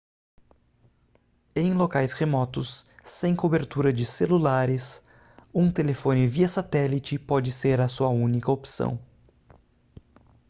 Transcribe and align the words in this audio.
em 1.55 1.75
locais 1.75 2.11
remotos 2.13 2.87
sem 3.03 3.35
cobertura 3.35 3.93
de 3.93 4.03
celulares 4.03 5.03
um 5.53 5.71
telefone 5.71 6.25
via 6.25 6.49
satélite 6.49 7.19
pode 7.19 7.51
ser 7.51 7.79
a 7.79 7.87
sua 7.87 8.09
única 8.09 8.51
opção 8.51 8.99